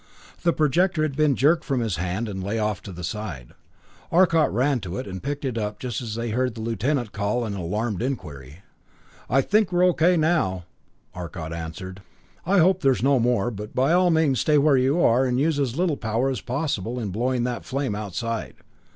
[0.41, 3.53] The projector had been jerked from his hand and lay off to the side.
[4.11, 7.45] Arcot ran to it and picked it up just as they heard the Lieutenant call
[7.45, 8.63] an alarmed inquiry.
[9.29, 10.65] "I think we're okay now,"
[11.13, 12.01] Arcot answered.
[12.47, 15.39] "I hope there are no more but by all means stay where you are, and
[15.39, 18.55] use as little power as possible in blowing that flame outside.